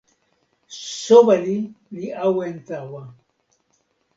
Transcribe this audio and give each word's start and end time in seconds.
soweli 1.03 1.57
li 1.97 2.05
awen 2.25 2.55
tawa. 2.67 3.03